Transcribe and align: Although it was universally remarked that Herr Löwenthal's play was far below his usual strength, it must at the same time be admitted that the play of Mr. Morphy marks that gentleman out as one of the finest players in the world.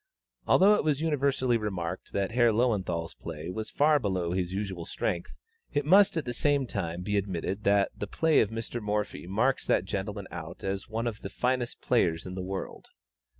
Although 0.47 0.73
it 0.73 0.83
was 0.83 0.99
universally 0.99 1.57
remarked 1.57 2.11
that 2.11 2.31
Herr 2.31 2.49
Löwenthal's 2.51 3.13
play 3.13 3.51
was 3.51 3.69
far 3.69 3.99
below 3.99 4.31
his 4.31 4.51
usual 4.51 4.83
strength, 4.87 5.31
it 5.73 5.85
must 5.85 6.17
at 6.17 6.25
the 6.25 6.33
same 6.33 6.65
time 6.65 7.03
be 7.03 7.17
admitted 7.17 7.65
that 7.65 7.91
the 7.95 8.07
play 8.07 8.39
of 8.39 8.49
Mr. 8.49 8.81
Morphy 8.81 9.27
marks 9.27 9.67
that 9.67 9.85
gentleman 9.85 10.25
out 10.31 10.63
as 10.63 10.89
one 10.89 11.05
of 11.05 11.21
the 11.21 11.29
finest 11.29 11.81
players 11.81 12.25
in 12.25 12.33
the 12.33 12.41
world. 12.41 12.87